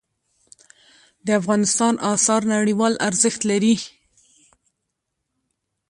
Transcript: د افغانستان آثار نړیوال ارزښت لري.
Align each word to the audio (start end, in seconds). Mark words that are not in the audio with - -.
د 1.25 1.27
افغانستان 1.41 1.93
آثار 2.13 2.41
نړیوال 2.55 2.93
ارزښت 3.07 3.41
لري. 3.51 3.75